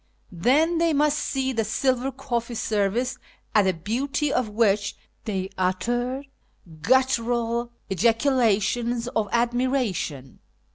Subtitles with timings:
[0.33, 3.19] Then they must see the silver cofCee service,
[3.53, 6.25] at the beauty of which they uttered
[6.81, 10.39] guttural ejaculations of admira tion.